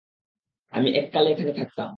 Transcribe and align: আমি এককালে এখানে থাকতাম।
আমি 0.73 0.89
এককালে 0.95 1.27
এখানে 1.31 1.51
থাকতাম। 1.53 1.89